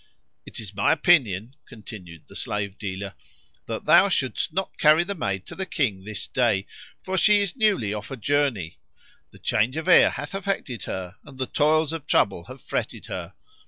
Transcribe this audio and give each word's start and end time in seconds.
"It 0.47 0.59
is 0.59 0.73
my 0.73 0.91
opinion," 0.93 1.55
continued 1.69 2.23
the 2.27 2.35
slave 2.35 2.79
dealer, 2.79 3.13
"that 3.67 3.85
thou 3.85 4.09
shouldst 4.09 4.51
not 4.51 4.79
carry 4.79 5.03
the 5.03 5.13
maid 5.13 5.45
to 5.45 5.53
the 5.53 5.67
King 5.67 6.05
this 6.05 6.27
day; 6.27 6.65
for 7.03 7.19
she 7.19 7.39
is 7.41 7.55
newly 7.55 7.93
off 7.93 8.09
a 8.09 8.17
journey; 8.17 8.79
the 9.29 9.37
change 9.37 9.77
of 9.77 9.85
air[FN#11] 9.85 10.11
hath 10.13 10.33
affected 10.33 10.83
her 10.85 11.17
and 11.23 11.37
the 11.37 11.45
toils 11.45 11.93
of 11.93 12.07
trouble 12.07 12.45
have 12.45 12.61
fretted 12.61 13.05
her. 13.05 13.33